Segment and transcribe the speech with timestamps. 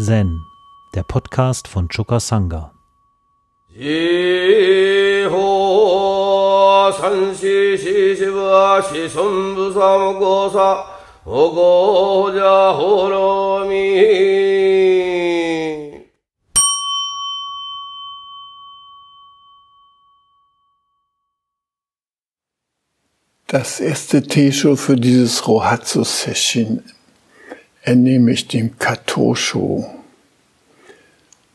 [0.00, 0.46] Zen,
[0.94, 2.72] der Podcast von Choka Sangha.
[23.48, 26.84] Das erste Teeshow für dieses Rohatsu Session
[27.82, 29.94] entnehme ich dem Katosho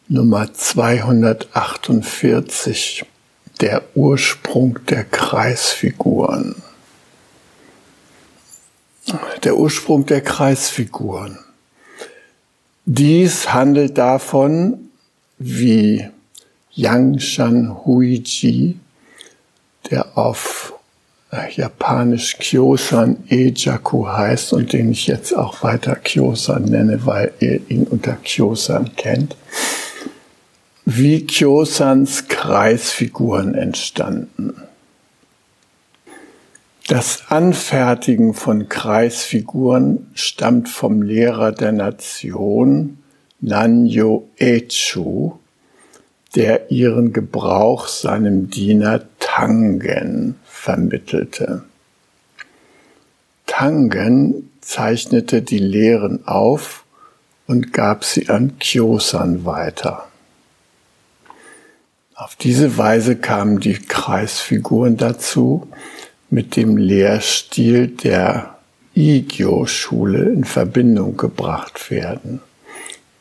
[0.09, 3.05] Nummer 248,
[3.62, 6.62] der Ursprung der Kreisfiguren.
[9.44, 11.40] Der Ursprung der Kreisfiguren.
[12.85, 14.90] Dies handelt davon,
[15.40, 16.10] wie
[16.71, 18.77] Yangshan Huiji,
[19.90, 20.74] der auf
[21.55, 27.84] japanisch Kyosan Ejaku heißt und den ich jetzt auch weiter Kyosan nenne, weil ihr ihn
[27.84, 29.35] unter Kyosan kennt,
[30.85, 34.54] wie Kyosans Kreisfiguren entstanden.
[36.88, 42.98] Das Anfertigen von Kreisfiguren stammt vom Lehrer der Nation
[43.40, 45.34] Nanyo Echu,
[46.35, 51.64] der ihren Gebrauch seinem Diener Tangen vermittelte.
[53.48, 56.86] Tangen zeichnete die Lehren auf
[57.48, 60.08] und gab sie an Kyosan weiter.
[62.16, 65.68] Auf diese Weise kamen die Kreisfiguren dazu,
[66.30, 68.56] mit dem Lehrstil der
[68.96, 72.40] Igyo-Schule in Verbindung gebracht werden.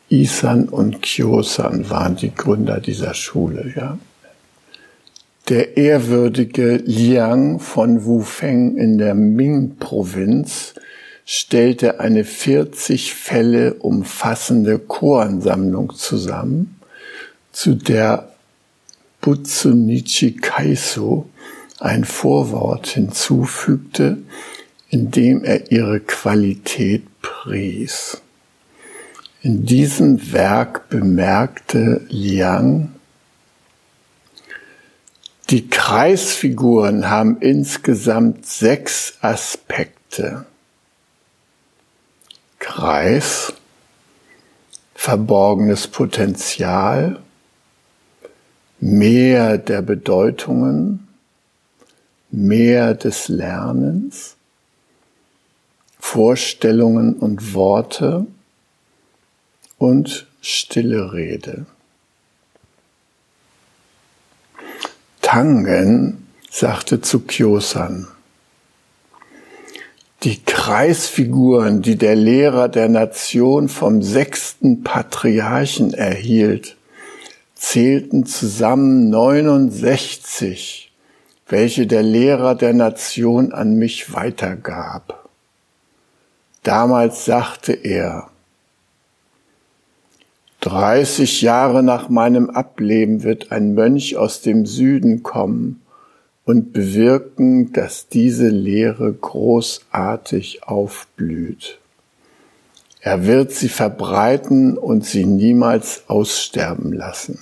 [0.09, 3.98] Isan und Kyosan waren die Gründer dieser Schule, ja.
[5.48, 10.75] Der ehrwürdige Liang von Wufeng in der Ming-Provinz
[11.25, 16.77] stellte eine 40 Fälle umfassende Koansammlung zusammen,
[17.51, 18.29] zu der
[19.20, 21.29] Butsunichi Kaiso
[21.81, 24.19] ein Vorwort hinzufügte,
[24.91, 28.23] in dem er ihre Qualität pries.
[29.42, 32.91] In diesem Werk bemerkte Liang,
[35.52, 40.46] die Kreisfiguren haben insgesamt sechs Aspekte.
[42.58, 43.52] Kreis,
[44.95, 47.20] verborgenes Potenzial,
[48.80, 51.07] mehr der Bedeutungen,
[52.30, 54.36] mehr des Lernens,
[55.98, 58.27] Vorstellungen und Worte
[59.77, 61.67] und stille Rede.
[65.33, 68.07] Tangen sagte zu Kyosan,
[70.25, 76.77] die Kreisfiguren, die der Lehrer der Nation vom sechsten Patriarchen erhielt,
[77.55, 80.93] zählten zusammen 69,
[81.49, 85.31] welche der Lehrer der Nation an mich weitergab.
[86.63, 88.29] Damals sagte er,
[90.62, 95.83] 30 Jahre nach meinem Ableben wird ein Mönch aus dem Süden kommen
[96.45, 101.80] und bewirken, dass diese Lehre großartig aufblüht.
[103.01, 107.40] Er wird sie verbreiten und sie niemals aussterben lassen.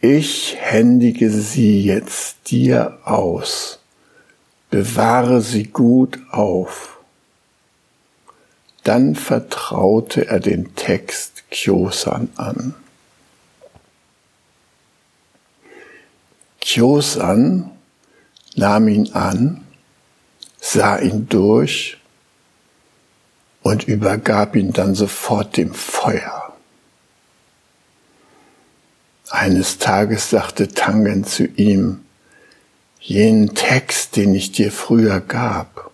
[0.00, 3.80] Ich händige sie jetzt dir aus,
[4.70, 6.97] bewahre sie gut auf
[8.88, 12.74] dann vertraute er den Text Kyosan an.
[16.62, 17.70] Kyosan
[18.56, 19.66] nahm ihn an,
[20.58, 21.98] sah ihn durch
[23.62, 26.56] und übergab ihn dann sofort dem Feuer.
[29.28, 32.06] Eines Tages sagte Tangen zu ihm,
[33.00, 35.87] jenen Text, den ich dir früher gab,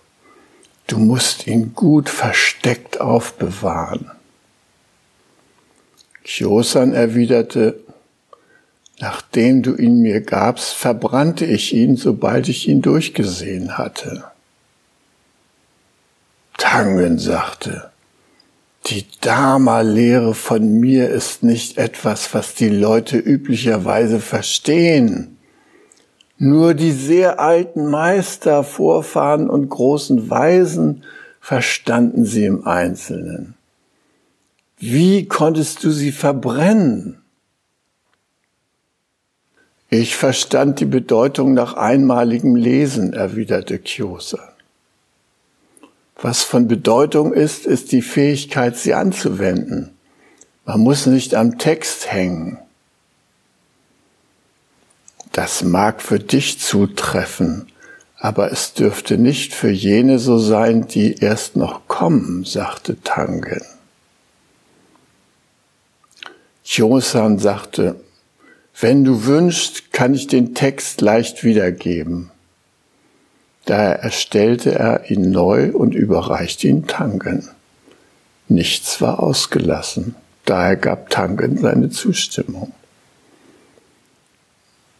[0.87, 4.11] Du musst ihn gut versteckt aufbewahren.
[6.23, 7.79] Kyosan erwiderte,
[8.99, 14.25] nachdem du ihn mir gabst, verbrannte ich ihn, sobald ich ihn durchgesehen hatte.
[16.57, 17.91] Tangen sagte,
[18.87, 25.34] die Dharma-Lehre von mir ist nicht etwas, was die Leute üblicherweise verstehen.
[26.37, 31.03] Nur die sehr alten Meister, Vorfahren und großen Weisen
[31.39, 33.55] verstanden sie im Einzelnen.
[34.77, 37.21] Wie konntest du sie verbrennen?
[39.89, 44.51] Ich verstand die Bedeutung nach einmaligem Lesen, erwiderte Kyosa.
[46.21, 49.91] Was von Bedeutung ist, ist die Fähigkeit, sie anzuwenden.
[50.65, 52.57] Man muss nicht am Text hängen.
[55.35, 57.67] Das mag für dich zutreffen,
[58.17, 63.61] aber es dürfte nicht für jene so sein, die erst noch kommen, sagte Tangen.
[66.65, 67.97] Chosan sagte,
[68.79, 72.31] wenn du wünschst, kann ich den Text leicht wiedergeben.
[73.65, 77.49] Daher erstellte er ihn neu und überreichte ihn Tangen.
[78.47, 80.15] Nichts war ausgelassen.
[80.45, 82.71] Daher gab Tangen seine Zustimmung.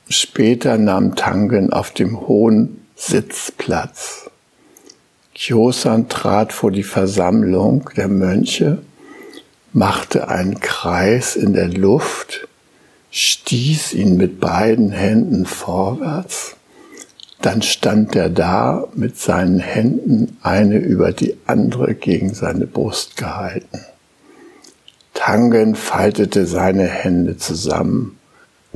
[0.07, 4.29] Später nahm Tangen auf dem hohen Sitz Platz.
[5.33, 8.83] Kyosan trat vor die Versammlung der Mönche,
[9.73, 12.47] machte einen Kreis in der Luft,
[13.09, 16.55] stieß ihn mit beiden Händen vorwärts,
[17.41, 23.79] dann stand er da mit seinen Händen eine über die andere gegen seine Brust gehalten.
[25.15, 28.14] Tangen faltete seine Hände zusammen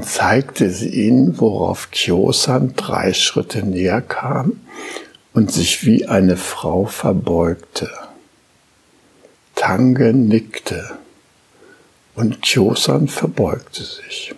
[0.03, 4.59] zeigte sie ihnen, worauf Kyosan drei Schritte näher kam
[5.33, 7.89] und sich wie eine Frau verbeugte.
[9.55, 10.97] Tangen nickte
[12.15, 14.33] und Kyosan verbeugte sich.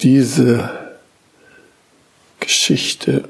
[0.00, 0.70] Diese
[2.40, 3.28] Geschichte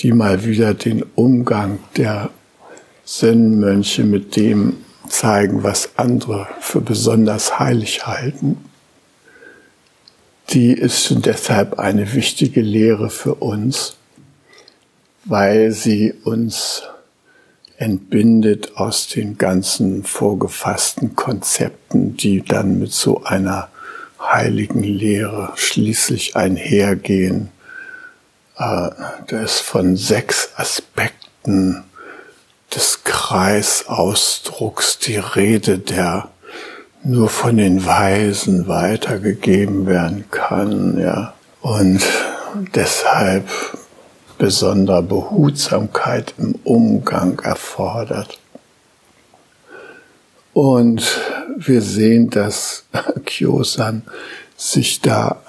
[0.00, 2.30] die mal wieder den Umgang der
[3.04, 4.76] Zen-Mönche mit dem
[5.08, 8.64] zeigen, was andere für besonders heilig halten.
[10.50, 13.96] Die ist deshalb eine wichtige Lehre für uns,
[15.24, 16.82] weil sie uns
[17.76, 23.68] entbindet aus den ganzen vorgefassten Konzepten, die dann mit so einer
[24.20, 27.50] heiligen Lehre schließlich einhergehen
[28.58, 28.90] äh,
[29.28, 31.84] da ist von sechs Aspekten
[32.74, 36.28] des Kreisausdrucks die Rede, der
[37.02, 41.34] nur von den Weisen weitergegeben werden kann, ja.
[41.60, 42.02] Und
[42.74, 43.48] deshalb
[44.38, 48.38] besonderer Behutsamkeit im Umgang erfordert.
[50.52, 51.20] Und
[51.56, 52.84] wir sehen, dass
[53.24, 54.02] Kyosan
[54.56, 55.40] sich da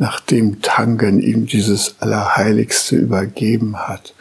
[0.00, 4.14] nachdem Tangen ihm dieses Allerheiligste übergeben hat,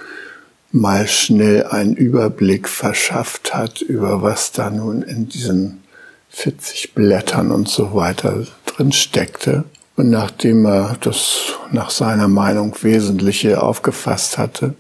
[0.72, 5.84] mal schnell einen Überblick verschafft hat über was da nun in diesen
[6.30, 9.64] 40 Blättern und so weiter drin steckte.
[9.96, 14.76] Und nachdem er das nach seiner Meinung Wesentliche aufgefasst hatte,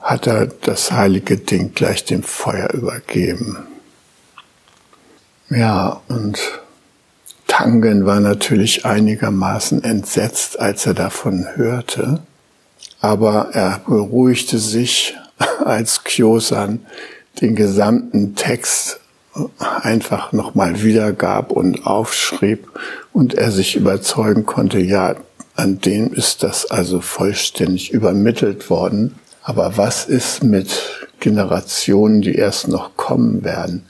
[0.00, 3.66] hat er das heilige Ding gleich dem Feuer übergeben.
[5.48, 6.38] Ja, und
[7.46, 12.20] Tangen war natürlich einigermaßen entsetzt, als er davon hörte,
[13.04, 15.14] aber er beruhigte sich,
[15.64, 16.86] als Kyosan
[17.42, 18.98] den gesamten Text
[19.58, 22.70] einfach nochmal wiedergab und aufschrieb
[23.12, 25.16] und er sich überzeugen konnte, ja,
[25.54, 29.16] an dem ist das also vollständig übermittelt worden.
[29.42, 33.84] Aber was ist mit Generationen, die erst noch kommen werden?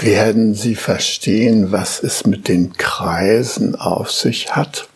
[0.00, 4.88] werden Sie verstehen, was es mit den Kreisen auf sich hat.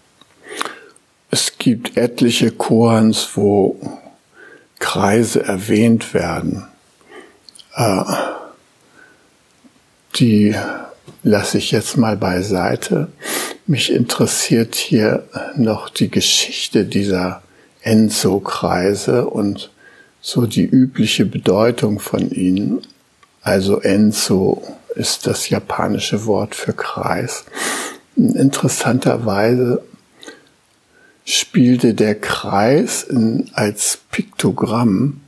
[1.35, 3.81] Es gibt etliche Koans, wo
[4.79, 6.67] Kreise erwähnt werden.
[7.75, 8.03] Äh,
[10.17, 10.55] die
[11.23, 13.09] lasse ich jetzt mal beiseite.
[13.67, 17.43] Mich interessiert hier noch die Geschichte dieser
[17.81, 19.71] Enzo-Kreise und
[20.21, 22.83] so die übliche Bedeutung von ihnen.
[23.41, 24.63] Also Enzo
[24.97, 27.47] ist das japanische Wort für Kreis.
[28.17, 29.83] Interessanterweise
[31.25, 35.21] spielte der Kreis in, als Piktogramm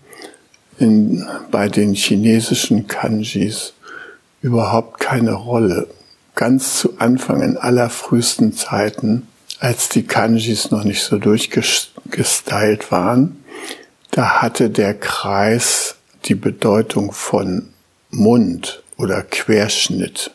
[0.78, 3.74] in, bei den chinesischen Kanjis
[4.42, 5.88] überhaupt keine Rolle.
[6.34, 9.28] Ganz zu Anfang in allerfrühesten Zeiten,
[9.60, 13.44] als die Kanjis noch nicht so durchgestylt waren,
[14.10, 15.96] da hatte der Kreis
[16.26, 17.70] die Bedeutung von
[18.10, 20.33] Mund oder Querschnitt.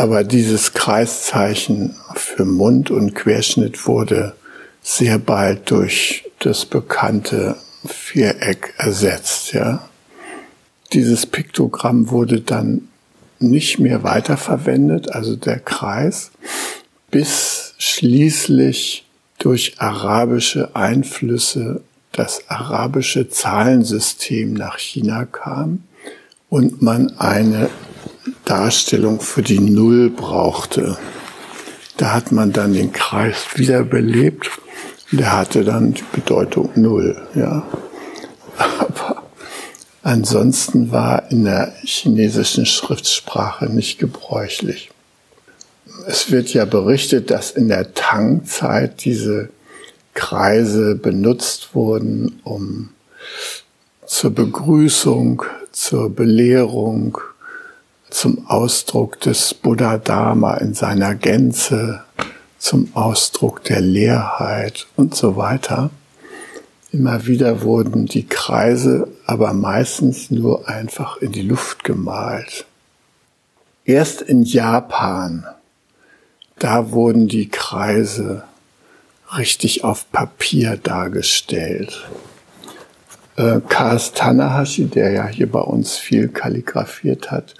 [0.00, 4.32] Aber dieses Kreiszeichen für Mund und Querschnitt wurde
[4.80, 9.90] sehr bald durch das bekannte Viereck ersetzt, ja.
[10.94, 12.88] Dieses Piktogramm wurde dann
[13.40, 16.30] nicht mehr weiterverwendet, also der Kreis,
[17.10, 19.04] bis schließlich
[19.38, 25.82] durch arabische Einflüsse das arabische Zahlensystem nach China kam
[26.48, 27.68] und man eine
[28.50, 30.98] Darstellung für die Null brauchte.
[31.98, 34.50] Da hat man dann den Kreis wiederbelebt,
[35.12, 37.64] Der hatte dann die Bedeutung Null, ja.
[38.56, 39.22] Aber
[40.02, 44.90] ansonsten war in der chinesischen Schriftsprache nicht gebräuchlich.
[46.08, 49.50] Es wird ja berichtet, dass in der Tang-Zeit diese
[50.14, 52.88] Kreise benutzt wurden, um
[54.06, 57.18] zur Begrüßung, zur Belehrung,
[58.10, 62.02] zum Ausdruck des Buddha Dharma in seiner Gänze,
[62.58, 65.90] zum Ausdruck der Leerheit und so weiter.
[66.92, 72.66] Immer wieder wurden die Kreise aber meistens nur einfach in die Luft gemalt.
[73.84, 75.46] Erst in Japan,
[76.58, 78.42] da wurden die Kreise
[79.36, 82.08] richtig auf Papier dargestellt.
[83.36, 87.54] Äh, Kars Tanahashi, der ja hier bei uns viel kalligrafiert hat,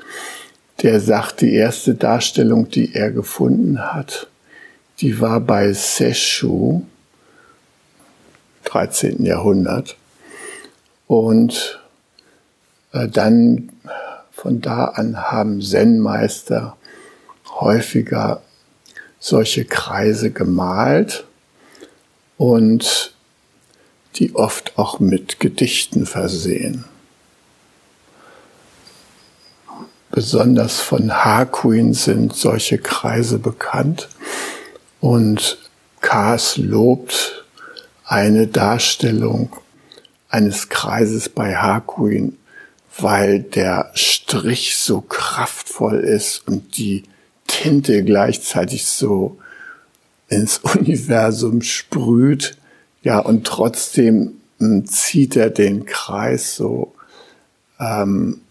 [0.82, 4.28] der sagt, die erste Darstellung, die er gefunden hat,
[5.00, 6.82] die war bei Seshu,
[8.64, 9.25] 13.
[9.25, 9.96] Jahrhundert.
[11.06, 11.80] Und
[12.92, 13.70] äh, dann
[14.32, 16.76] von da an haben Zen-Meister
[17.60, 18.42] häufiger
[19.18, 21.26] solche Kreise gemalt
[22.38, 23.14] und
[24.16, 26.84] die oft auch mit Gedichten versehen.
[30.11, 34.09] Besonders von Hakuin sind solche Kreise bekannt.
[35.00, 35.59] Und
[36.00, 37.45] Kaas lobt
[38.05, 39.57] eine Darstellung
[40.29, 42.37] eines Kreises bei Hakuin,
[42.99, 47.05] weil der Strich so kraftvoll ist und die
[47.47, 49.38] Tinte gleichzeitig so
[50.29, 52.57] ins Universum sprüht,
[53.02, 56.93] ja, und trotzdem hm, zieht er den Kreis so
[57.79, 58.43] ähm,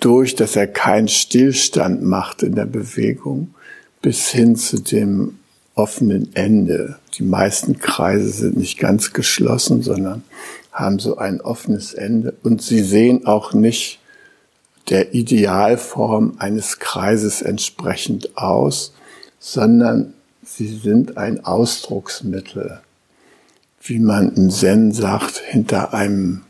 [0.00, 3.54] durch, dass er keinen Stillstand macht in der Bewegung,
[4.02, 5.38] bis hin zu dem
[5.74, 6.98] offenen Ende.
[7.14, 10.22] Die meisten Kreise sind nicht ganz geschlossen, sondern
[10.72, 13.98] haben so ein offenes Ende und sie sehen auch nicht
[14.88, 18.94] der Idealform eines Kreises entsprechend aus,
[19.38, 20.14] sondern
[20.44, 22.80] sie sind ein Ausdrucksmittel
[23.88, 26.42] wie man in Zen sagt, hinter einem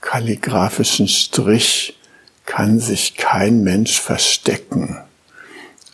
[0.00, 1.96] kalligraphischen Strich
[2.50, 4.96] kann sich kein Mensch verstecken.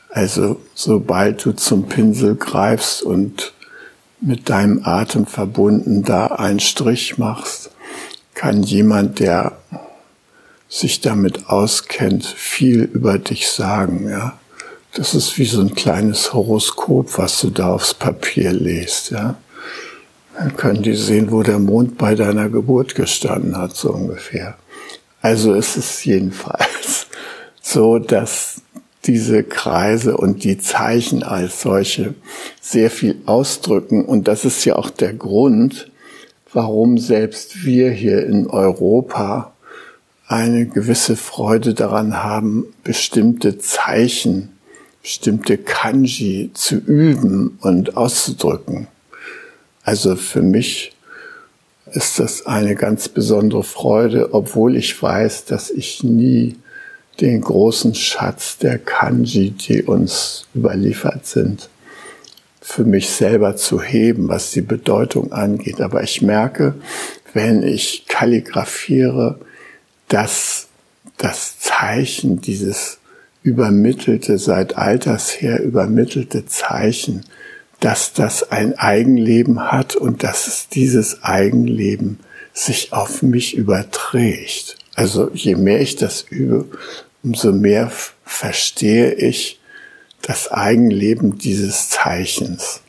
[0.09, 3.53] Also sobald du zum Pinsel greifst und
[4.23, 7.73] mit deinem Atem verbunden da einen Strich machst,
[8.33, 9.59] kann jemand, der
[10.67, 14.39] sich damit auskennt, viel über dich sagen, ja.
[14.95, 19.37] Das ist wie so ein kleines Horoskop, was du da aufs Papier lest, ja.
[20.39, 24.57] Dann können die sehen, wo der Mond bei deiner Geburt gestanden hat, so ungefähr.
[25.26, 27.09] Also es ist jedenfalls
[27.61, 28.62] so, dass
[29.06, 32.14] diese Kreise und die Zeichen als solche
[32.61, 34.04] sehr viel ausdrücken.
[34.04, 35.90] Und das ist ja auch der Grund,
[36.52, 39.52] warum selbst wir hier in Europa
[40.28, 44.50] eine gewisse Freude daran haben, bestimmte Zeichen,
[45.02, 48.87] bestimmte Kanji zu üben und auszudrücken.
[49.83, 50.96] Also für mich
[51.93, 56.57] ist das eine ganz besondere Freude, obwohl ich weiß, dass ich nie
[57.21, 61.69] den großen Schatz der Kanji, die uns überliefert sind,
[62.61, 65.81] für mich selber zu heben, was die Bedeutung angeht.
[65.81, 66.75] Aber ich merke,
[67.33, 69.38] wenn ich kalligrafiere,
[70.09, 70.66] dass
[71.16, 72.99] das Zeichen, dieses
[73.43, 77.25] übermittelte, seit alters her übermittelte Zeichen,
[77.80, 82.21] dass das ein Eigenleben hat und dass es dieses Eigenleben
[82.52, 84.76] sich auf mich überträgt.
[84.95, 86.66] Also je mehr ich das übe,
[87.23, 87.92] umso mehr
[88.25, 89.61] verstehe ich
[90.23, 92.80] das Eigenleben dieses Zeichens,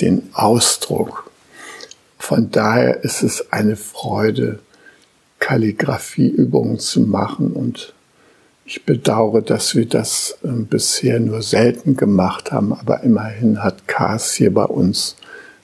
[0.00, 1.30] den Ausdruck.
[2.18, 4.60] Von daher ist es eine Freude,
[5.38, 7.94] Kalligrafieübungen zu machen und
[8.66, 14.32] ich bedauere, dass wir das äh, bisher nur selten gemacht haben, aber immerhin hat Kars
[14.34, 15.14] hier bei uns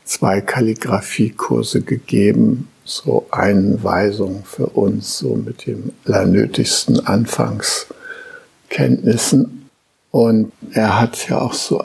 [0.04, 9.68] zwei Kalligrafiekurse gegeben, so Einweisungen für uns, so mit dem allernötigsten Anfangskenntnissen.
[10.12, 11.82] Und er hat ja auch so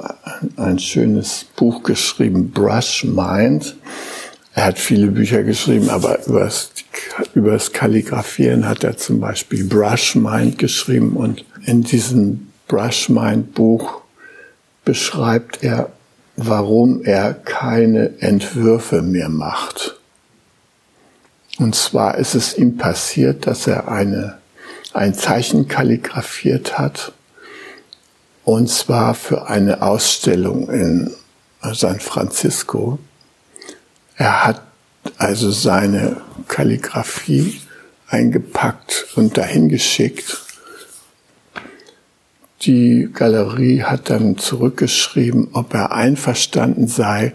[0.57, 3.77] ein schönes Buch geschrieben, Brush Mind.
[4.57, 6.71] Er hat viele Bücher geschrieben, aber über das,
[7.35, 13.53] über das Kalligrafieren hat er zum Beispiel Brush Mind geschrieben und in diesem Brush Mind
[13.53, 14.01] Buch
[14.83, 15.91] beschreibt er,
[16.37, 19.99] warum er keine Entwürfe mehr macht.
[21.59, 24.39] Und zwar ist es ihm passiert, dass er eine,
[24.91, 27.11] ein Zeichen kalligrafiert hat,
[28.43, 31.13] und zwar für eine Ausstellung in
[31.61, 32.97] San Francisco.
[34.17, 34.61] Er hat
[35.17, 37.61] also seine Kalligraphie
[38.07, 40.41] eingepackt und dahin geschickt.
[42.63, 47.33] Die Galerie hat dann zurückgeschrieben, ob er einverstanden sei,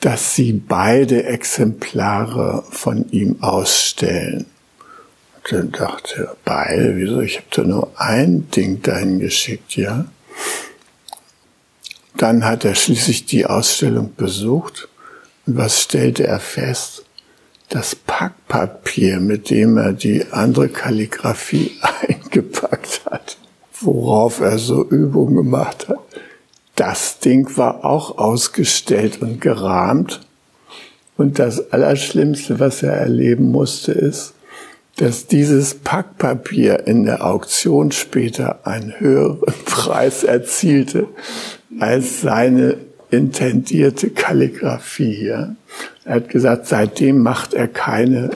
[0.00, 4.46] dass sie beide Exemplare von ihm ausstellen.
[5.36, 7.20] Und dann dachte er, beide, wieso?
[7.20, 10.06] Ich habe da nur ein Ding dahin geschickt, ja.
[12.16, 14.89] Dann hat er schließlich die Ausstellung besucht
[15.46, 17.04] und was stellte er fest?
[17.68, 21.72] Das Packpapier, mit dem er die andere Kalligraphie
[22.08, 23.36] eingepackt hat,
[23.80, 26.00] worauf er so Übungen gemacht hat,
[26.76, 30.20] das Ding war auch ausgestellt und gerahmt.
[31.16, 34.32] Und das Allerschlimmste, was er erleben musste, ist,
[34.96, 41.06] dass dieses Packpapier in der Auktion später einen höheren Preis erzielte
[41.78, 42.76] als seine
[43.10, 45.56] intendierte Kalligraphie hier.
[46.04, 48.30] Er hat gesagt, seitdem macht er keine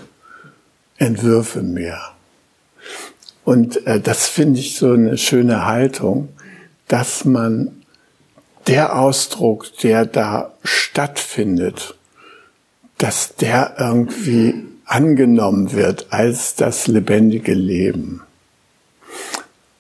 [0.97, 2.01] Entwürfe mehr.
[3.45, 6.29] Und äh, das finde ich so eine schöne Haltung,
[6.89, 7.85] dass man
[8.67, 11.95] der Ausdruck, der da stattfindet,
[12.99, 14.55] dass der irgendwie
[14.87, 18.23] angenommen wird als das lebendige Leben.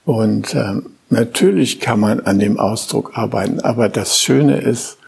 [0.05, 4.99] Und ähm, natürlich kann man an dem Ausdruck arbeiten, aber das Schöne ist,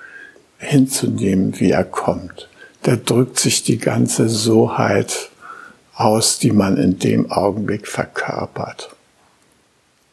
[0.58, 2.48] hinzunehmen, wie er kommt.
[2.82, 5.30] Da drückt sich die ganze Soheit
[5.94, 8.90] aus, die man in dem Augenblick verkörpert.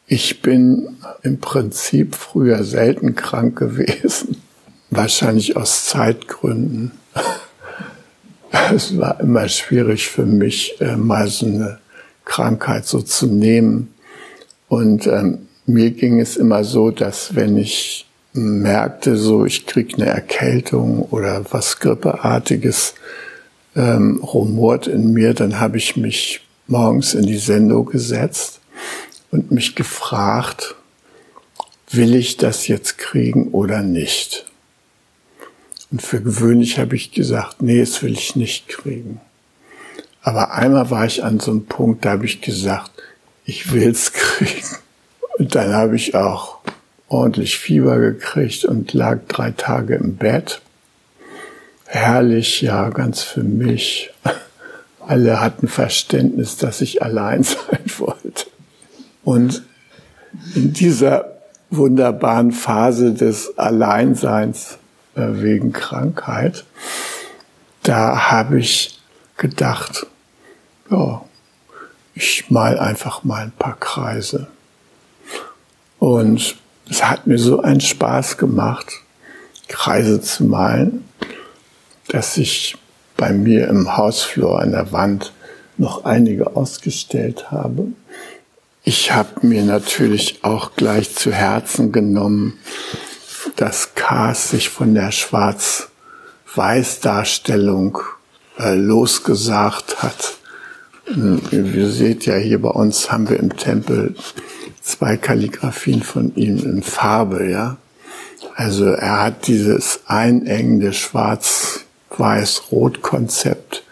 [0.06, 4.42] Ich bin im Prinzip früher selten krank gewesen,
[4.90, 6.92] wahrscheinlich aus Zeitgründen.
[8.74, 11.78] Es war immer schwierig für mich, äh, mal so eine
[12.24, 13.94] Krankheit so zu nehmen.
[14.68, 20.06] Und ähm, mir ging es immer so, dass wenn ich merkte, so ich krieg eine
[20.06, 22.94] Erkältung oder was Grippeartiges
[23.76, 28.60] ähm, rumort in mir, dann habe ich mich morgens in die Sendung gesetzt
[29.30, 30.74] und mich gefragt,
[31.90, 34.46] will ich das jetzt kriegen oder nicht?
[35.90, 39.20] Und für gewöhnlich habe ich gesagt, nee, das will ich nicht kriegen.
[40.22, 42.90] Aber einmal war ich an so einem Punkt, da habe ich gesagt,
[43.44, 44.76] ich will's kriegen.
[45.38, 46.58] Und dann habe ich auch
[47.08, 50.60] ordentlich Fieber gekriegt und lag drei Tage im Bett.
[51.86, 54.10] Herrlich, ja, ganz für mich.
[55.06, 58.46] Alle hatten Verständnis, dass ich allein sein wollte.
[59.22, 59.62] Und
[60.54, 61.38] in dieser
[61.70, 64.78] wunderbaren Phase des Alleinseins
[65.14, 66.64] äh, wegen Krankheit,
[67.82, 68.98] da habe ich
[69.36, 70.06] gedacht,
[70.90, 71.22] ja,
[72.14, 74.46] ich mal einfach mal ein paar Kreise.
[76.04, 76.56] Und
[76.90, 78.92] es hat mir so einen Spaß gemacht,
[79.68, 81.08] Kreise zu malen,
[82.08, 82.76] dass ich
[83.16, 85.32] bei mir im Hausflur an der Wand
[85.78, 87.86] noch einige ausgestellt habe.
[88.82, 92.58] Ich habe mir natürlich auch gleich zu Herzen genommen,
[93.56, 97.96] dass Kaas sich von der Schwarz-Weiß-Darstellung
[98.58, 100.34] äh, losgesagt hat.
[101.50, 104.14] Ihr seht ja hier bei uns haben wir im Tempel
[104.84, 107.78] zwei Kalligraphien von ihm in Farbe, ja.
[108.54, 113.82] Also er hat dieses einengende Schwarz-Weiß-Rot-Konzept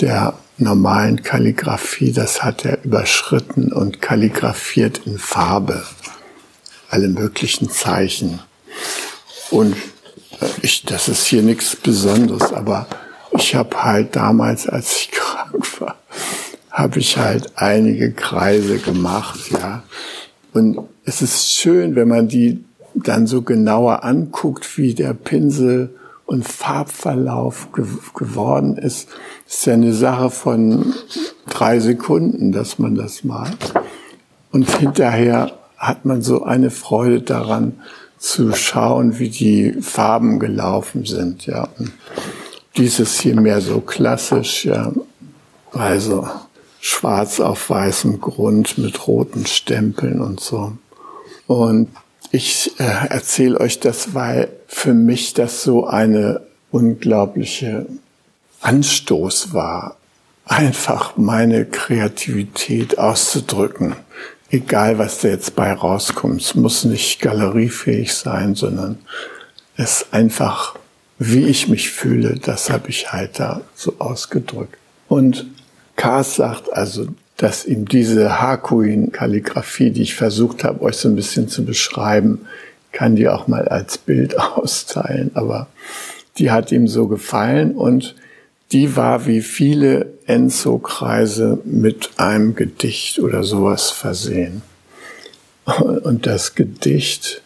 [0.00, 5.84] der normalen Kalligraphie, das hat er überschritten und kalligrafiert in Farbe.
[6.88, 8.40] Alle möglichen Zeichen.
[9.50, 9.76] Und
[10.40, 12.86] äh, ich, das ist hier nichts Besonderes, aber
[13.32, 15.96] ich habe halt damals, als ich krank war,
[16.70, 19.82] habe ich halt einige Kreise gemacht, ja.
[20.58, 25.94] Und es ist schön, wenn man die dann so genauer anguckt, wie der Pinsel
[26.26, 29.08] und Farbverlauf ge geworden ist.
[29.46, 30.92] Das ist ja eine Sache von
[31.48, 33.72] drei Sekunden, dass man das malt.
[34.50, 37.74] Und hinterher hat man so eine Freude daran
[38.18, 41.68] zu schauen, wie die Farben gelaufen sind, ja.
[41.78, 41.92] Und
[42.76, 44.92] dieses hier mehr so klassisch, ja.
[45.72, 46.26] Also,
[46.88, 50.72] schwarz auf weißem Grund mit roten Stempeln und so.
[51.46, 51.88] Und
[52.32, 57.86] ich äh, erzähle euch das, weil für mich das so eine unglaubliche
[58.60, 59.96] Anstoß war,
[60.46, 63.94] einfach meine Kreativität auszudrücken.
[64.50, 66.40] Egal, was da jetzt bei rauskommt.
[66.40, 68.98] Es muss nicht galeriefähig sein, sondern
[69.76, 70.74] es einfach,
[71.18, 74.78] wie ich mich fühle, das habe ich halt da so ausgedrückt.
[75.06, 75.46] Und
[75.98, 81.48] Kars sagt also, dass ihm diese Hakuin-Kalligraphie, die ich versucht habe, euch so ein bisschen
[81.48, 82.46] zu beschreiben,
[82.92, 85.32] kann die auch mal als Bild austeilen.
[85.34, 85.66] Aber
[86.38, 88.14] die hat ihm so gefallen und
[88.70, 94.62] die war wie viele Enzo-Kreise mit einem Gedicht oder sowas versehen.
[95.64, 97.42] Und das Gedicht,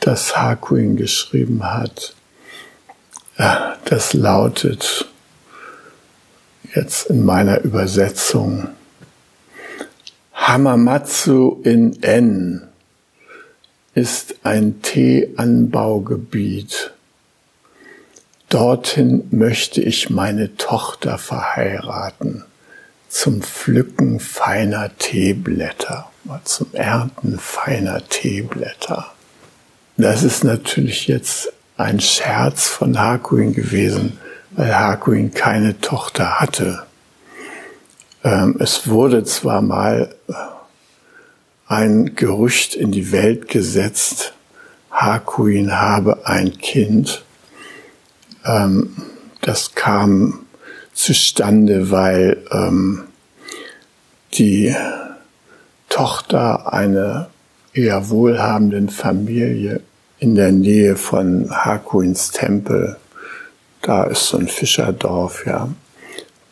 [0.00, 2.14] das Hakuin geschrieben hat,
[3.86, 5.06] das lautet
[6.74, 8.68] jetzt in meiner Übersetzung.
[10.34, 12.68] Hamamatsu in N
[13.94, 16.92] ist ein Teeanbaugebiet.
[18.48, 22.44] Dorthin möchte ich meine Tochter verheiraten,
[23.08, 26.10] zum Pflücken feiner Teeblätter,
[26.44, 29.12] zum Ernten feiner Teeblätter.
[29.96, 34.18] Das ist natürlich jetzt ein Scherz von Hakuin gewesen,
[34.54, 36.84] weil Hakuin keine Tochter hatte.
[38.24, 40.32] Ähm, es wurde zwar mal äh,
[41.66, 44.34] ein Gerücht in die Welt gesetzt,
[44.90, 47.24] Hakuin habe ein Kind,
[48.44, 48.94] ähm,
[49.40, 50.44] das kam
[50.92, 53.04] zustande, weil ähm,
[54.34, 54.74] die
[55.88, 57.30] Tochter einer
[57.72, 59.80] eher wohlhabenden Familie
[60.18, 62.96] in der Nähe von Hakuins Tempel,
[63.82, 65.68] da ist so ein Fischerdorf, ja,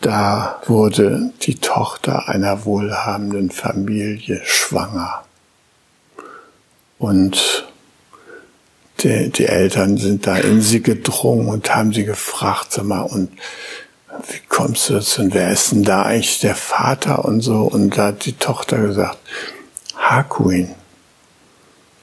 [0.00, 5.24] da wurde die Tochter einer wohlhabenden Familie schwanger.
[6.98, 7.66] Und
[9.00, 13.30] die, die Eltern sind da in sie gedrungen und haben sie gefragt, sag mal, und
[14.28, 17.62] wie kommst du dazu und wer ist denn da eigentlich der Vater und so?
[17.62, 19.18] Und da hat die Tochter gesagt,
[19.96, 20.74] Hakuin.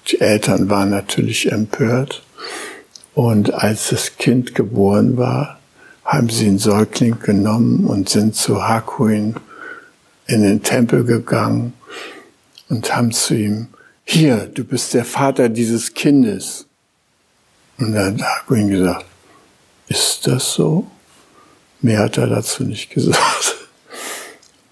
[0.08, 2.24] Die Eltern waren natürlich empört.
[3.17, 5.58] Und als das Kind geboren war,
[6.06, 9.36] haben sie einen Säugling genommen und sind zu Hakuin
[10.27, 11.73] in den Tempel gegangen
[12.69, 13.69] und haben zu ihm,
[14.03, 16.67] hier, du bist der Vater dieses Kindes.
[17.80, 19.06] Und dann hat Hakuin gesagt,
[19.88, 20.86] ist das so?
[21.82, 23.56] Mehr hat er dazu nicht gesagt.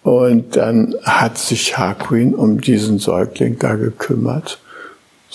[0.04, 4.60] Und dann hat sich Hakuin um diesen Säugling da gekümmert,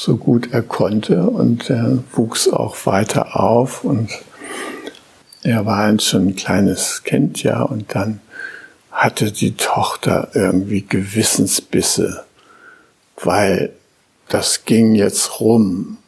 [0.00, 1.24] so gut er konnte.
[1.24, 3.84] Und er wuchs auch weiter auf.
[3.84, 4.10] Und
[5.42, 7.62] er war schon ein kleines Kind, ja.
[7.62, 8.20] Und dann
[8.90, 12.24] hatte die Tochter irgendwie Gewissensbisse,
[13.22, 13.72] weil
[14.28, 15.98] das ging jetzt rum.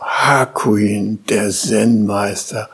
[0.00, 2.68] Hakuin, der Zen-Meister,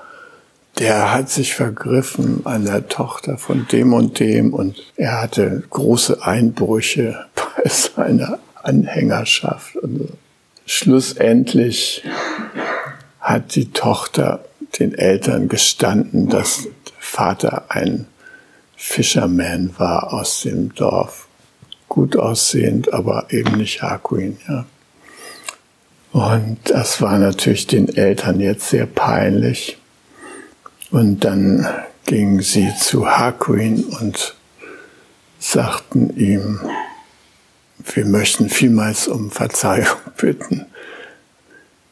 [0.79, 6.23] der hat sich vergriffen an der Tochter von dem und dem und er hatte große
[6.23, 9.77] Einbrüche bei seiner Anhängerschaft.
[9.77, 10.09] Und
[10.71, 12.05] schlussendlich
[13.21, 14.45] hat die Tochter
[14.79, 18.07] den Eltern gestanden, dass der Vater ein
[18.77, 21.27] Fisherman war aus dem Dorf.
[21.89, 24.67] Gut aussehend, aber eben nicht Hakuin, ja.
[26.13, 29.79] Und das war natürlich den Eltern jetzt sehr peinlich.
[30.91, 31.67] Und dann
[32.07, 34.35] gingen sie zu Hakuin und
[35.39, 36.61] sagten ihm,
[37.79, 40.67] wir möchten vielmals um Verzeihung bitten.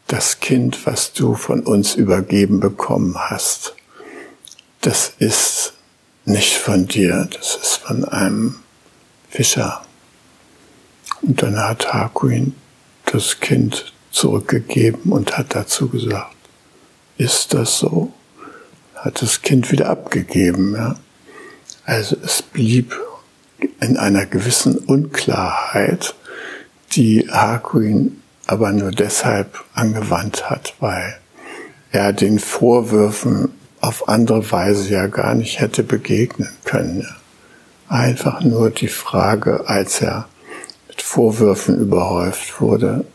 [0.07, 3.75] Das Kind, was du von uns übergeben bekommen hast,
[4.81, 5.73] das ist
[6.25, 8.55] nicht von dir, das ist von einem
[9.29, 9.81] Fischer.
[11.21, 12.55] Und dann hat Hakuin
[13.05, 16.35] das Kind zurückgegeben und hat dazu gesagt,
[17.17, 18.13] ist das so?
[18.95, 20.95] Hat das Kind wieder abgegeben, ja.
[21.85, 22.93] Also es blieb
[23.79, 26.15] in einer gewissen Unklarheit,
[26.93, 31.17] die Hakuin aber nur deshalb angewandt hat, weil
[31.91, 33.49] er den Vorwürfen
[33.81, 37.07] auf andere Weise ja gar nicht hätte begegnen können.
[37.89, 40.27] Einfach nur die Frage, als er
[40.87, 43.05] mit Vorwürfen überhäuft wurde,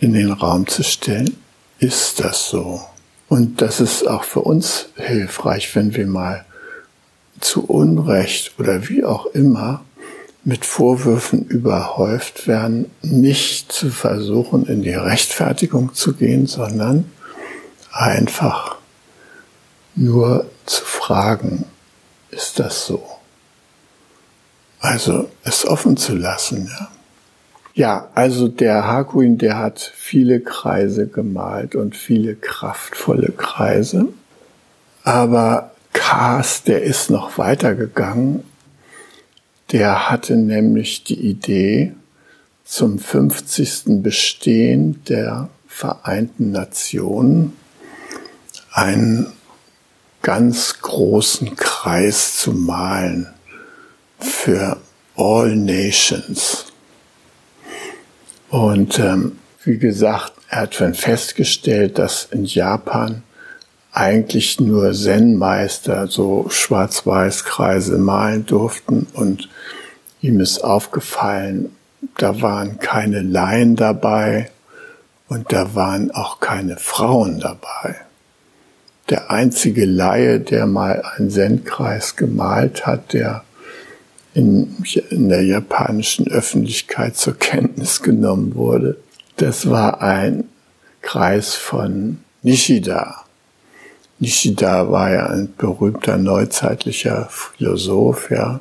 [0.00, 1.36] in den Raum zu stellen,
[1.78, 2.80] ist das so?
[3.28, 6.44] Und das ist auch für uns hilfreich, wenn wir mal
[7.40, 9.84] zu Unrecht oder wie auch immer
[10.44, 17.10] mit Vorwürfen überhäuft werden, nicht zu versuchen, in die Rechtfertigung zu gehen, sondern
[17.92, 18.76] einfach
[19.94, 21.64] nur zu fragen,
[22.30, 23.02] ist das so?
[24.80, 26.88] Also es offen zu lassen, ja.
[27.74, 34.08] Ja, also der Hakuin, der hat viele Kreise gemalt und viele kraftvolle Kreise.
[35.04, 38.44] Aber Kaas, der ist noch weitergegangen.
[39.72, 41.92] Der hatte nämlich die Idee,
[42.64, 44.02] zum 50.
[44.02, 47.56] Bestehen der Vereinten Nationen
[48.72, 49.32] einen
[50.22, 53.32] ganz großen Kreis zu malen
[54.18, 54.76] für
[55.16, 56.66] All Nations.
[58.50, 63.22] Und ähm, wie gesagt, er hat schon festgestellt, dass in Japan
[63.98, 69.48] eigentlich nur Zen-Meister so Schwarz-Weiß-Kreise malen durften und
[70.20, 71.74] ihm ist aufgefallen,
[72.16, 74.50] da waren keine Laien dabei
[75.28, 77.96] und da waren auch keine Frauen dabei.
[79.10, 83.42] Der einzige Laie, der mal einen Zen-Kreis gemalt hat, der
[84.32, 84.76] in,
[85.10, 88.96] in der japanischen Öffentlichkeit zur Kenntnis genommen wurde,
[89.36, 90.44] das war ein
[91.02, 93.24] Kreis von Nishida.
[94.20, 98.60] Nishida war ja ein berühmter neuzeitlicher Philosoph, ja.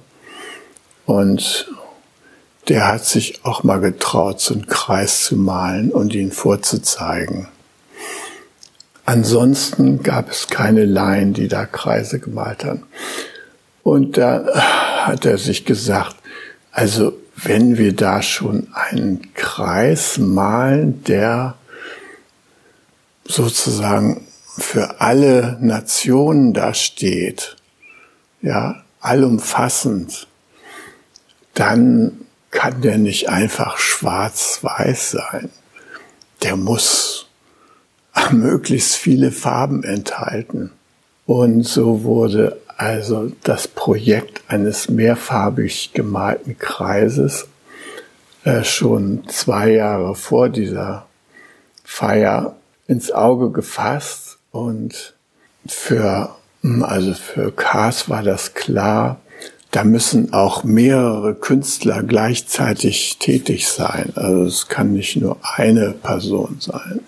[1.05, 1.67] Und
[2.67, 7.47] der hat sich auch mal getraut, so einen Kreis zu malen und ihn vorzuzeigen.
[9.05, 12.83] Ansonsten gab es keine Laien, die da Kreise gemalt haben.
[13.83, 14.45] Und da
[15.05, 16.17] hat er sich gesagt,
[16.71, 21.55] also wenn wir da schon einen Kreis malen, der
[23.23, 27.55] sozusagen für alle Nationen da steht,
[28.41, 30.27] ja, allumfassend,
[31.53, 35.49] dann kann der nicht einfach schwarz-weiß sein.
[36.43, 37.27] Der muss
[38.31, 40.71] möglichst viele Farben enthalten.
[41.25, 47.47] Und so wurde also das Projekt eines mehrfarbig gemalten Kreises
[48.43, 51.05] äh, schon zwei Jahre vor dieser
[51.83, 52.55] Feier
[52.87, 54.26] ins Auge gefasst
[54.57, 55.13] und
[55.67, 59.19] für, hm, also für Kars war das klar,
[59.71, 64.13] da müssen auch mehrere Künstler gleichzeitig tätig sein.
[64.15, 67.01] Also es kann nicht nur eine Person sein.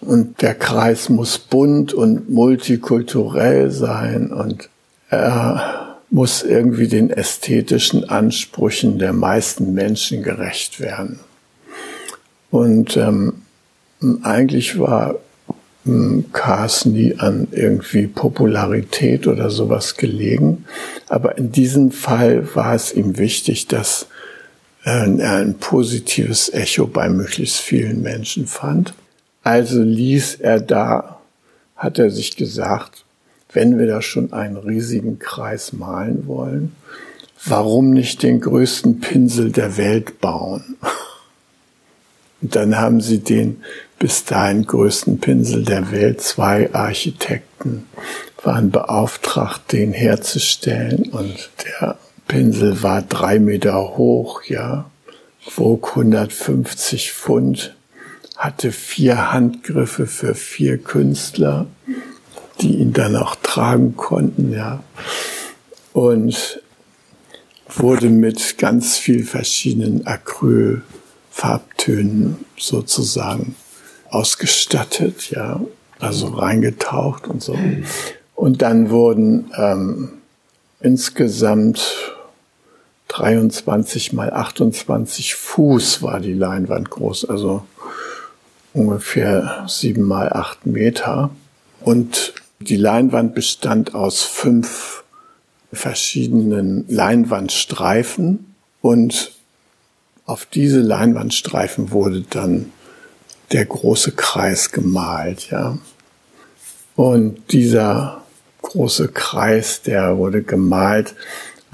[0.00, 4.68] Und der Kreis muss bunt und multikulturell sein und
[5.08, 11.20] er muss irgendwie den ästhetischen Ansprüchen der meisten Menschen gerecht werden.
[12.50, 13.42] Und ähm,
[14.22, 15.16] eigentlich war
[15.86, 20.64] ähm, Kars nie an irgendwie Popularität oder sowas gelegen.
[21.08, 24.06] Aber in diesem Fall war es ihm wichtig, dass
[24.82, 28.94] er ein positives Echo bei möglichst vielen Menschen fand.
[29.42, 31.20] Also ließ er da,
[31.76, 33.04] hat er sich gesagt,
[33.52, 36.76] wenn wir da schon einen riesigen Kreis malen wollen,
[37.44, 40.76] warum nicht den größten Pinsel der Welt bauen?
[42.42, 43.62] Und dann haben sie den
[43.98, 47.86] bis dahin größten Pinsel der Welt, zwei Architekten
[48.42, 54.90] waren beauftragt, den herzustellen und der Pinsel war drei Meter hoch, ja,
[55.56, 57.74] wog 150 Pfund
[58.36, 61.66] hatte vier Handgriffe für vier Künstler,
[62.60, 64.82] die ihn dann auch tragen konnten, ja.
[65.92, 66.62] Und
[67.68, 70.06] wurde mit ganz viel verschiedenen
[71.40, 73.54] Acrylfarbtönen sozusagen
[74.10, 75.60] ausgestattet, ja,
[75.98, 77.56] also reingetaucht und so.
[78.34, 80.12] Und dann wurden ähm,
[80.80, 82.14] insgesamt
[83.08, 87.64] 23 mal 28 Fuß war die Leinwand groß, also
[88.72, 91.30] ungefähr sieben mal acht Meter.
[91.80, 95.02] Und die Leinwand bestand aus fünf
[95.72, 99.32] verschiedenen Leinwandstreifen und
[100.30, 102.72] auf diese Leinwandstreifen wurde dann
[103.52, 105.76] der große Kreis gemalt, ja.
[106.94, 108.22] Und dieser
[108.62, 111.14] große Kreis, der wurde gemalt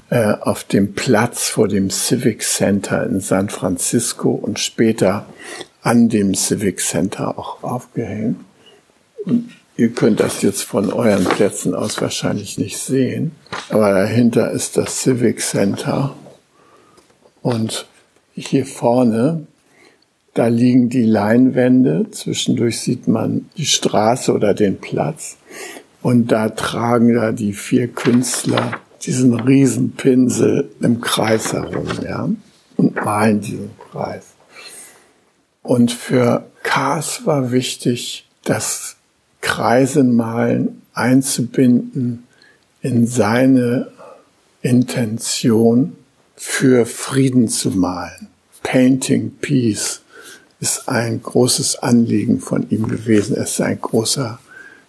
[0.08, 5.26] äh, auf dem Platz vor dem Civic Center in San Francisco und später
[5.82, 8.38] an dem Civic Center auch aufgehängt.
[9.24, 13.32] Und ihr könnt das jetzt von euren Plätzen aus wahrscheinlich nicht sehen,
[13.68, 16.14] aber dahinter ist das Civic Center.
[17.42, 17.86] Und
[18.36, 19.46] hier vorne,
[20.34, 25.36] da liegen die Leinwände, zwischendurch sieht man die Straße oder den Platz.
[26.02, 32.28] Und da tragen da die vier Künstler diesen Riesenpinsel im Kreis herum, ja,
[32.76, 34.34] und malen diesen Kreis.
[35.62, 38.96] Und für Kars war wichtig, das
[39.40, 42.24] Kreisemalen einzubinden
[42.82, 43.88] in seine
[44.62, 45.96] Intention
[46.36, 48.28] für Frieden zu malen.
[48.62, 50.02] Painting Peace
[50.60, 53.36] ist ein großes Anliegen von ihm gewesen.
[53.36, 54.40] Er ist ein großer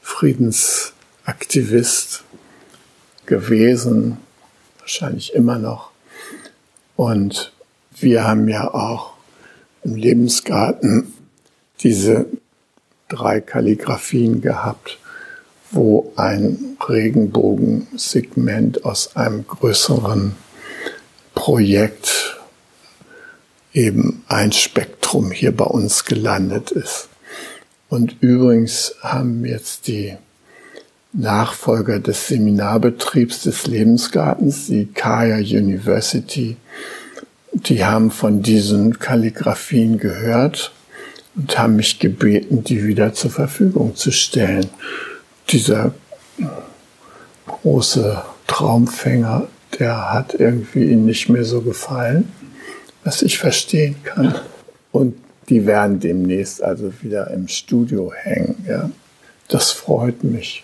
[0.02, 2.24] Friedensaktivist
[3.26, 4.18] gewesen,
[4.80, 5.92] wahrscheinlich immer noch.
[6.96, 7.52] Und
[8.00, 9.14] wir haben ja auch
[9.84, 11.14] im Lebensgarten
[11.82, 12.28] diese
[13.10, 14.98] drei Kalligraphien gehabt,
[15.72, 20.36] wo ein Regenbogensegment aus einem größeren
[21.38, 22.36] Projekt
[23.72, 27.10] eben ein Spektrum hier bei uns gelandet ist.
[27.90, 30.18] Und übrigens haben jetzt die
[31.14, 36.58] Nachfolger des Seminarbetriebs des Lebensgartens, die Kaya University,
[37.54, 40.72] die haben von diesen Kalligraphien gehört
[41.36, 44.68] und haben mich gebeten, die wieder zur Verfügung zu stellen.
[45.50, 45.94] Dieser
[47.46, 49.48] große Traumfänger,
[49.80, 52.32] der hat irgendwie ihnen nicht mehr so gefallen,
[53.04, 54.36] was ich verstehen kann.
[54.92, 55.16] Und
[55.50, 58.66] die werden demnächst also wieder im Studio hängen.
[58.68, 58.90] Ja.
[59.48, 60.64] Das freut mich.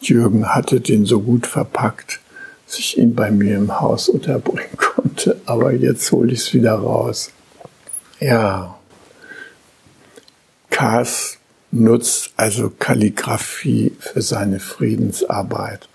[0.00, 2.20] Jürgen hatte den so gut verpackt,
[2.66, 5.40] dass ich ihn bei mir im Haus unterbringen konnte.
[5.46, 7.30] Aber jetzt hole ich es wieder raus.
[8.20, 8.78] Ja.
[10.70, 11.38] Kars
[11.70, 15.88] nutzt also Kalligraphie für seine Friedensarbeit.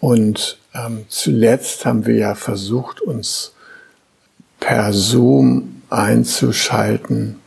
[0.00, 3.52] Und ähm, zuletzt haben wir ja versucht, uns
[4.60, 7.40] per Zoom einzuschalten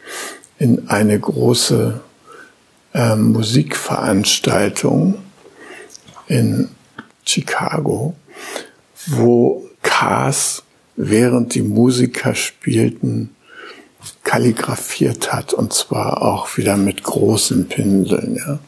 [0.57, 1.99] in eine große
[2.93, 5.15] äh, Musikveranstaltung
[6.27, 6.69] in
[7.25, 8.15] Chicago,
[9.07, 10.63] wo Cars,
[10.95, 13.35] während die Musiker spielten,
[14.23, 18.35] kalligrafiert hat und zwar auch wieder mit großen Pinseln.
[18.35, 18.59] Ja.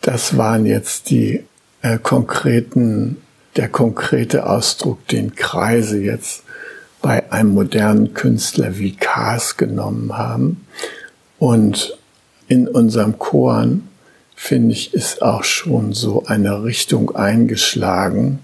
[0.00, 1.44] Das waren jetzt die
[1.82, 3.18] äh, konkreten,
[3.56, 6.42] der konkrete Ausdruck, den Kreise jetzt
[7.02, 10.66] bei einem modernen Künstler wie Kaas genommen haben.
[11.38, 11.98] Und
[12.48, 13.88] in unserem Choren,
[14.34, 18.40] finde ich, ist auch schon so eine Richtung eingeschlagen,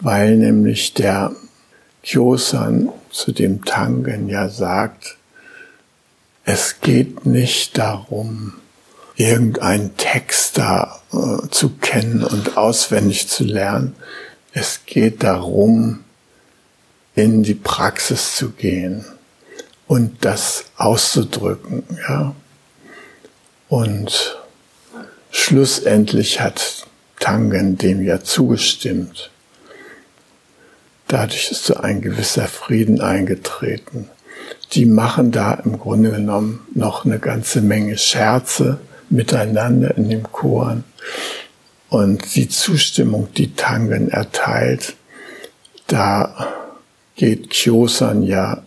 [0.00, 1.32] weil nämlich der
[2.02, 5.16] Kyosan zu dem Tangen ja sagt,
[6.44, 8.52] es geht nicht darum,
[9.16, 13.94] irgendeinen Text da äh, zu kennen und auswendig zu lernen.
[14.52, 16.04] Es geht darum,
[17.14, 19.04] in die Praxis zu gehen
[19.86, 22.34] und das auszudrücken, ja.
[23.68, 24.38] Und
[25.30, 26.86] schlussendlich hat
[27.20, 29.30] Tangen dem ja zugestimmt.
[31.08, 34.08] Dadurch ist so ein gewisser Frieden eingetreten.
[34.72, 38.78] Die machen da im Grunde genommen noch eine ganze Menge Scherze
[39.14, 40.82] miteinander in dem Chor.
[41.88, 44.96] Und die Zustimmung, die Tangen erteilt,
[45.86, 46.48] da
[47.16, 48.62] geht Kyosan ja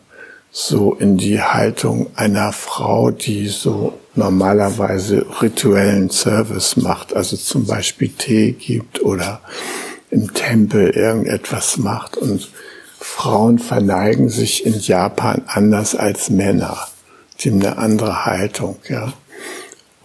[0.52, 8.10] so in die Haltung einer Frau, die so normalerweise rituellen Service macht, also zum Beispiel
[8.10, 9.42] Tee gibt oder
[10.10, 12.18] im Tempel irgendetwas macht.
[12.18, 12.50] Und
[13.00, 16.88] Frauen verneigen sich in Japan anders als Männer.
[17.40, 19.14] Die haben eine andere Haltung, ja.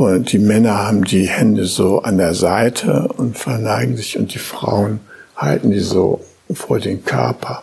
[0.03, 4.41] Und die Männer haben die Hände so an der Seite und verneigen sich und die
[4.41, 4.99] Frauen
[5.37, 7.63] halten die so vor den Körper.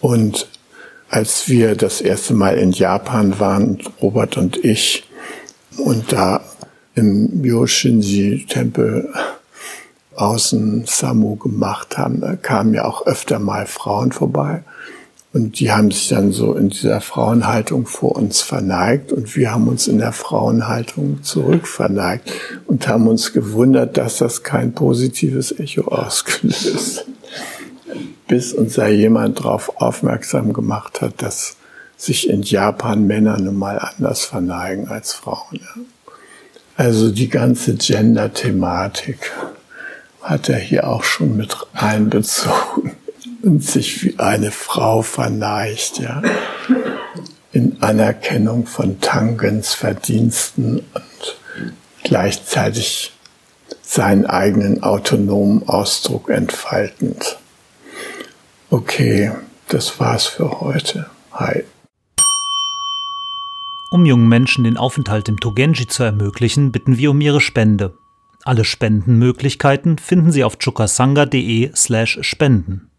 [0.00, 0.48] Und
[1.10, 5.04] als wir das erste Mal in Japan waren, Robert und ich,
[5.76, 6.40] und da
[6.94, 9.12] im Yoshinji-Tempel
[10.16, 14.62] außen Samu gemacht haben, kamen ja auch öfter mal Frauen vorbei.
[15.32, 19.68] Und die haben sich dann so in dieser Frauenhaltung vor uns verneigt und wir haben
[19.68, 22.32] uns in der Frauenhaltung zurück verneigt
[22.66, 27.06] und haben uns gewundert, dass das kein positives Echo ausgelöst.
[28.26, 31.56] Bis uns da jemand darauf aufmerksam gemacht hat, dass
[31.96, 35.60] sich in Japan Männer nun mal anders verneigen als Frauen.
[36.76, 39.30] Also die ganze Gender-Thematik
[40.22, 42.92] hat er hier auch schon mit einbezogen
[43.42, 46.22] und sich wie eine Frau verneigt, ja,
[47.52, 51.36] in Anerkennung von Tangens Verdiensten und
[52.02, 53.12] gleichzeitig
[53.82, 57.38] seinen eigenen autonomen Ausdruck entfaltend.
[58.70, 59.32] Okay,
[59.68, 61.06] das war's für heute.
[61.32, 61.64] Hi.
[63.90, 67.98] Um jungen Menschen den Aufenthalt im Togenji zu ermöglichen, bitten wir um ihre Spende.
[68.44, 72.89] Alle Spendenmöglichkeiten finden Sie auf chukasanga.de slash spenden.